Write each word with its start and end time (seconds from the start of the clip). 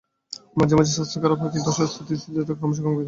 মাঝে 0.57 0.73
মাঝে 0.77 0.91
স্বাস্থ্য 0.95 1.17
খারাপ 1.23 1.37
হয়, 1.41 1.51
কিন্তু 1.53 1.69
অসুস্থতার 1.71 2.19
স্থিতিকাল 2.21 2.55
ক্রমশই 2.59 2.81
কমে 2.83 2.89
আসছে। 2.89 2.99